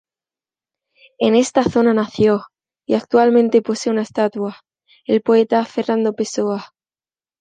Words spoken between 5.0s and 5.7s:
el poeta